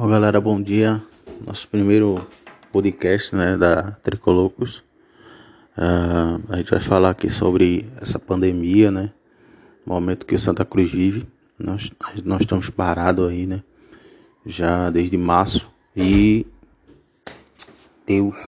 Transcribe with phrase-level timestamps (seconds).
[0.00, 1.02] Bom, galera, bom dia.
[1.46, 2.14] Nosso primeiro
[2.72, 4.78] podcast né, da Tricolocos.
[5.76, 9.12] Uh, a gente vai falar aqui sobre essa pandemia, né?
[9.84, 11.28] Momento que o Santa Cruz vive.
[11.58, 11.92] Nós,
[12.24, 13.62] nós estamos parados aí, né?
[14.46, 15.70] Já desde março.
[15.94, 16.46] E
[18.06, 18.44] Deus.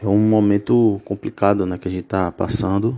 [0.00, 1.78] É um momento complicado, né?
[1.78, 2.96] Que a gente tá passando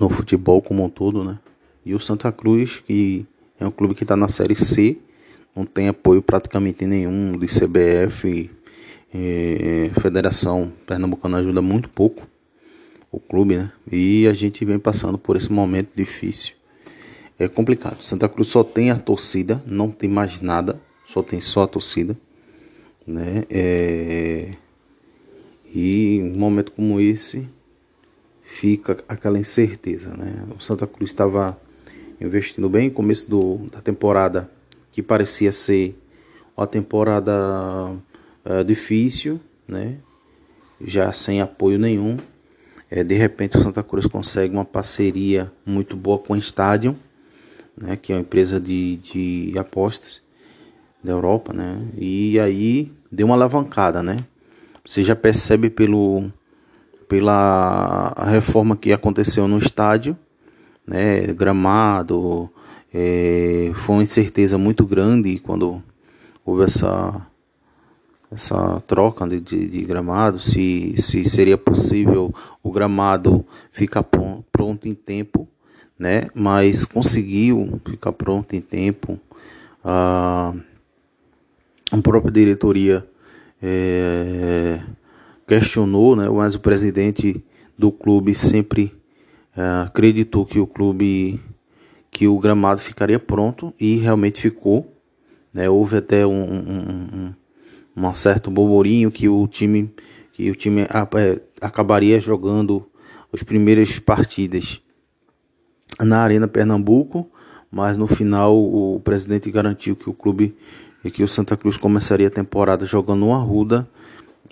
[0.00, 1.38] no futebol como um todo, né?
[1.84, 3.26] E o Santa Cruz, que
[3.60, 4.98] é um clube que está na Série C,
[5.54, 8.50] não tem apoio praticamente nenhum de CBF,
[9.12, 12.26] eh, Federação Pernambucana ajuda muito pouco
[13.10, 13.72] o clube, né?
[13.90, 16.54] E a gente vem passando por esse momento difícil.
[17.38, 18.02] É complicado.
[18.02, 22.16] Santa Cruz só tem a torcida, não tem mais nada, só tem só a torcida,
[23.06, 23.44] né?
[23.48, 24.50] É...
[25.74, 27.48] E um momento como esse
[28.42, 30.44] fica aquela incerteza, né?
[30.56, 31.58] O Santa Cruz estava
[32.20, 32.90] investindo bem.
[32.90, 34.50] Começo do, da temporada
[34.92, 35.96] que parecia ser
[36.56, 37.92] uma temporada
[38.44, 39.96] uh, difícil, né?
[40.80, 42.16] Já sem apoio nenhum.
[42.90, 46.96] É, de repente o Santa Cruz consegue uma parceria muito boa com o Stadium,
[47.76, 47.96] né?
[47.96, 50.20] Que é uma empresa de, de apostas
[51.02, 51.80] da Europa, né?
[51.96, 54.16] E aí deu uma alavancada, né?
[54.84, 56.30] Você já percebe pelo
[57.08, 60.16] pela reforma que aconteceu no estádio
[60.88, 62.50] né, gramado,
[62.92, 65.82] é, foi uma incerteza muito grande quando
[66.44, 67.26] houve essa,
[68.32, 74.02] essa troca de, de, de, gramado, se, se seria possível o gramado ficar
[74.50, 75.46] pronto em tempo,
[75.98, 79.20] né, mas conseguiu ficar pronto em tempo.
[79.84, 80.54] A,
[81.90, 83.06] a própria diretoria
[83.62, 84.80] é,
[85.46, 87.44] questionou, né, mas o presidente
[87.76, 88.98] do clube sempre
[89.86, 91.40] acreditou que o clube,
[92.10, 94.94] que o gramado ficaria pronto e realmente ficou.
[95.52, 95.68] Né?
[95.68, 97.34] Houve até um, um,
[97.96, 99.92] um, um certo burburinho que o time,
[100.32, 102.86] que o time é, acabaria jogando
[103.32, 104.80] as primeiras partidas
[106.00, 107.28] na Arena Pernambuco,
[107.70, 110.54] mas no final o presidente garantiu que o clube
[111.04, 113.88] e que o Santa Cruz começaria a temporada jogando no Arruda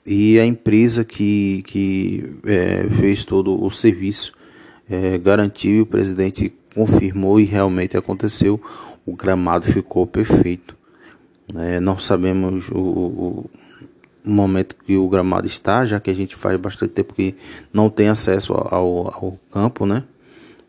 [0.05, 4.36] e a empresa que, que é, fez todo o serviço
[4.91, 8.61] é, garantiu e o presidente confirmou e realmente aconteceu.
[9.05, 10.77] O gramado ficou perfeito.
[11.55, 13.51] É, não sabemos o, o,
[14.25, 17.37] momento que o gramado está, já que a gente faz bastante tempo que
[17.73, 20.03] não tem acesso ao, ao campo, né?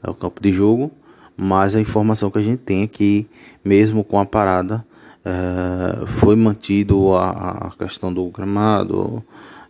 [0.01, 0.91] Ao campo de jogo.
[1.35, 3.27] Mas a informação que a gente tem é que,
[3.63, 4.85] mesmo com a parada,
[5.25, 9.23] é, foi mantido a, a, questão do gramado,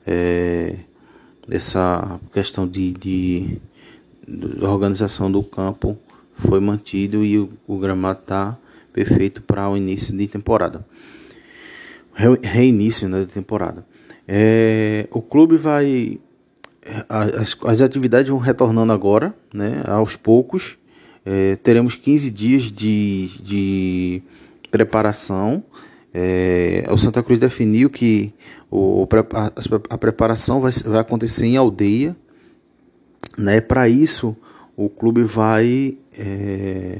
[0.05, 0.75] é,
[1.49, 3.61] essa questão de, de
[4.27, 5.97] da organização do campo
[6.33, 8.57] foi mantido e o, o gramado está
[8.91, 10.85] perfeito para o início de temporada.
[12.13, 13.85] Re, reinício né, de temporada.
[14.27, 16.19] É, o clube vai.
[17.07, 20.77] As, as atividades vão retornando agora, né, aos poucos.
[21.25, 24.23] É, teremos 15 dias de, de
[24.71, 25.63] preparação.
[26.13, 28.33] É, o Santa Cruz definiu que
[28.71, 29.51] o, a,
[29.89, 32.15] a preparação vai, vai acontecer em aldeia,
[33.37, 33.61] né?
[33.61, 34.35] Para isso,
[34.75, 36.99] o clube vai é,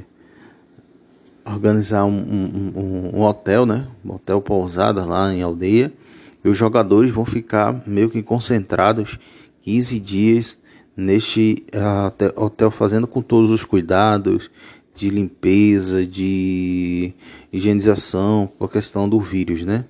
[1.44, 3.86] organizar um, um, um, hotel, né?
[4.04, 5.92] um hotel pousada lá em aldeia,
[6.44, 9.18] e os jogadores vão ficar meio que concentrados
[9.62, 10.58] 15 dias
[10.96, 14.50] neste uh, hotel fazendo com todos os cuidados
[14.94, 17.12] de limpeza, de
[17.52, 19.84] higienização, com a questão do vírus, né?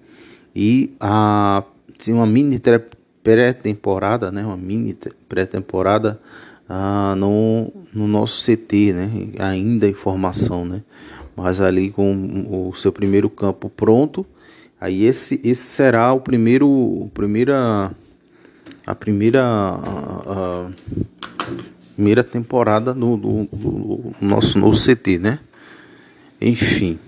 [0.54, 1.64] E a
[1.98, 2.60] tem uma mini
[3.28, 4.42] pré-temporada, né?
[4.42, 4.96] Uma mini
[5.28, 6.18] pré-temporada
[6.66, 9.10] ah, no, no nosso CT, né?
[9.38, 10.82] Ainda em formação, né?
[11.36, 14.24] Mas ali com o seu primeiro campo pronto,
[14.80, 17.92] aí esse, esse será o primeiro, primeira,
[18.86, 20.70] a primeira, a, a
[21.94, 25.38] primeira temporada do, do, do nosso novo CT, né?
[26.40, 26.98] Enfim,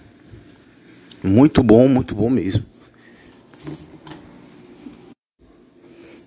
[1.25, 2.63] muito bom, muito bom mesmo.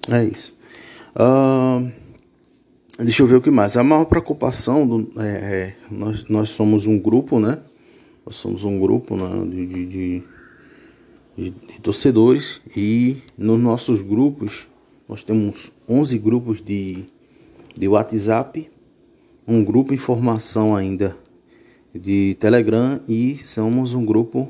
[0.09, 0.55] É isso.
[1.15, 1.91] Uh,
[2.97, 3.77] deixa eu ver o que mais.
[3.77, 7.59] A maior preocupação do, é, é, nós, nós somos um grupo, né?
[8.25, 10.23] Nós somos um grupo né, de, de, de,
[11.38, 14.67] de, torcedores e nos nossos grupos
[15.07, 17.03] nós temos 11 grupos de,
[17.77, 18.69] de WhatsApp,
[19.45, 21.17] um grupo em formação ainda
[21.94, 24.50] de Telegram e somos um grupo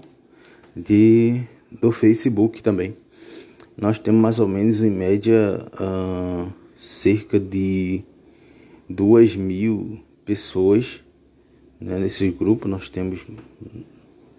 [0.76, 1.42] de
[1.82, 2.96] do Facebook também.
[3.76, 8.04] Nós temos mais ou menos em média uh, cerca de
[8.88, 11.04] duas mil pessoas
[11.80, 12.68] né, nesse grupo.
[12.68, 13.26] Nós temos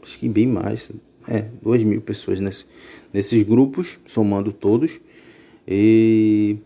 [0.03, 0.93] acho que bem mais,
[1.27, 2.67] é, 2 mil pessoas nesse,
[3.13, 5.01] nesses grupos, somando todos.
[5.67, 6.59] E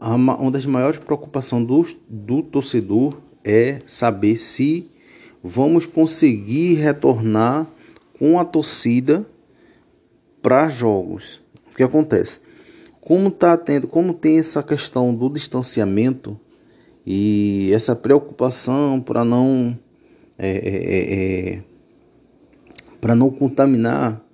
[0.00, 4.90] uma das maiores preocupações do, do torcedor é saber se
[5.42, 7.68] vamos conseguir retornar
[8.18, 9.26] com a torcida
[10.42, 11.43] para jogos.
[11.74, 12.40] O que acontece?
[13.00, 16.38] Como tá tendo, como tem essa questão do distanciamento
[17.04, 19.76] e essa preocupação para não
[20.38, 21.62] é, é, é, é
[23.00, 24.24] para não contaminar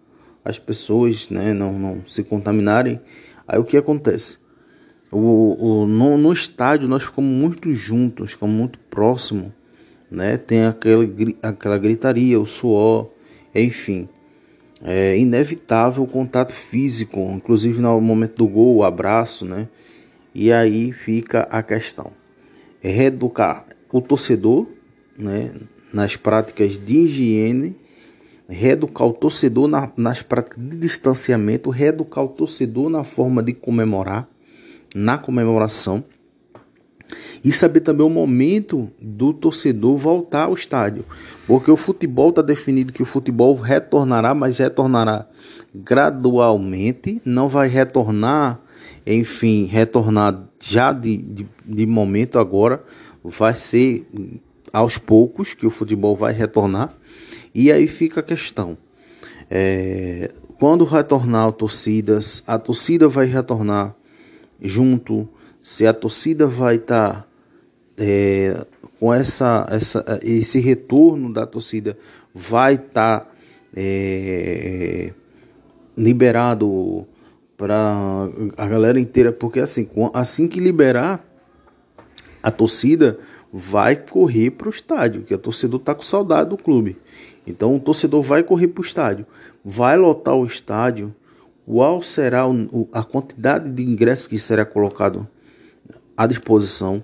[0.45, 3.01] as pessoas, né, não, não se contaminarem,
[3.49, 4.37] aí o que acontece?
[5.11, 9.51] O, o, no, no estádio nós ficamos muito juntos, ficamos muito próximos,
[10.11, 10.37] né?
[10.37, 11.05] Tem aquela,
[11.43, 13.11] aquela gritaria, o suor,
[13.55, 14.09] enfim.
[14.83, 19.69] É inevitável o contato físico, inclusive no momento do gol, o abraço, né?
[20.35, 22.13] E aí fica a questão.
[22.81, 24.67] Reeducar o torcedor,
[25.19, 25.53] né?
[25.93, 27.77] Nas práticas de higiene,
[28.49, 34.29] reeducar o torcedor na, nas práticas de distanciamento, reeducar o torcedor na forma de comemorar,
[34.95, 36.05] na comemoração
[37.45, 41.05] e saber também o momento do torcedor voltar ao estádio,
[41.47, 45.27] porque o futebol está definido que o futebol retornará, mas retornará
[45.75, 48.61] gradualmente, não vai retornar,
[49.07, 52.83] enfim, retornar já de, de, de momento agora,
[53.23, 54.07] vai ser
[54.73, 56.95] aos poucos que o futebol vai retornar,
[57.55, 58.77] e aí fica a questão.
[59.51, 63.95] É, quando retornar torcidas, a torcida vai retornar
[64.61, 65.29] junto,
[65.63, 67.27] se a torcida vai estar tá,
[67.99, 68.67] é,
[68.99, 71.97] com essa, essa, esse retorno da torcida,
[72.35, 73.31] vai estar tá,
[73.75, 75.13] é,
[75.97, 77.07] liberado
[77.57, 81.25] para a galera inteira, porque assim, assim que liberar
[82.43, 83.19] a torcida
[83.53, 86.97] vai correr para o estádio, que a torcedor está com saudade do clube.
[87.47, 89.27] Então o torcedor vai correr para o estádio,
[89.63, 91.15] vai lotar o estádio
[91.67, 92.45] qual será
[92.93, 95.29] a quantidade de ingressos que será colocado
[96.21, 97.03] à disposição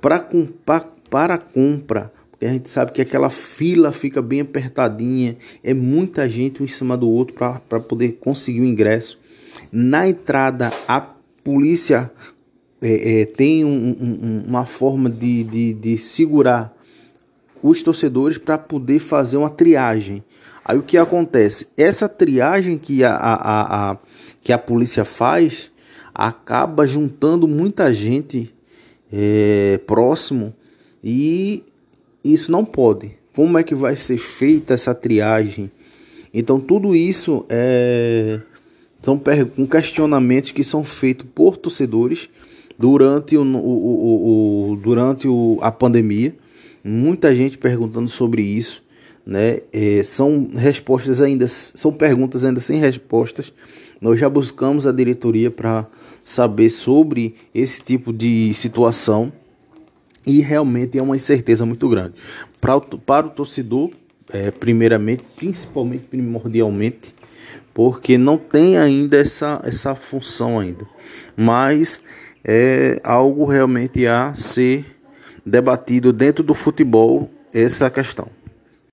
[0.00, 0.26] para,
[0.64, 6.26] para, para compra, porque a gente sabe que aquela fila fica bem apertadinha, é muita
[6.26, 9.20] gente um em cima do outro para poder conseguir o ingresso.
[9.70, 11.02] Na entrada, a
[11.44, 12.10] polícia
[12.80, 13.68] é, é, tem um,
[14.00, 16.74] um, uma forma de, de, de segurar
[17.62, 20.24] os torcedores para poder fazer uma triagem.
[20.64, 21.68] Aí o que acontece?
[21.76, 23.98] Essa triagem que a, a, a,
[24.42, 25.69] que a polícia faz
[26.28, 28.52] acaba juntando muita gente
[29.10, 30.54] é, próximo
[31.02, 31.64] e
[32.22, 33.12] isso não pode.
[33.34, 35.70] Como é que vai ser feita essa triagem?
[36.34, 38.38] Então tudo isso é,
[39.02, 39.18] são
[39.56, 42.28] um questionamentos que são feitos por torcedores
[42.78, 45.26] durante, o, o, o, durante
[45.62, 46.34] a pandemia.
[46.84, 48.82] Muita gente perguntando sobre isso
[49.24, 49.60] né?
[49.72, 53.52] É, são respostas ainda, são perguntas ainda sem respostas.
[54.00, 55.86] Nós já buscamos a diretoria para
[56.22, 59.32] saber sobre esse tipo de situação.
[60.26, 62.14] E realmente é uma incerteza muito grande.
[62.60, 63.90] Para o, para o torcedor,
[64.32, 67.14] é, primeiramente, principalmente, primordialmente,
[67.72, 70.86] porque não tem ainda essa, essa função ainda,
[71.36, 72.02] mas
[72.44, 74.84] é algo realmente a ser
[75.44, 78.28] debatido dentro do futebol essa questão.